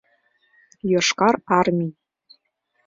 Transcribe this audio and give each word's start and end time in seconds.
Йошкар 0.91 1.35
Армий 1.59 1.91